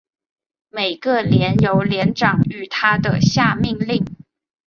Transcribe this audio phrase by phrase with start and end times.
[0.69, 4.03] 每个连由连长与他的下命令。